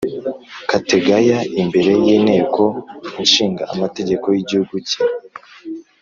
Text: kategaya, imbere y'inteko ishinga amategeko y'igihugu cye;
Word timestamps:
kategaya, 0.69 1.37
imbere 1.61 1.91
y'inteko 2.05 2.63
ishinga 3.23 3.63
amategeko 3.73 4.25
y'igihugu 4.35 4.75
cye; 4.89 4.99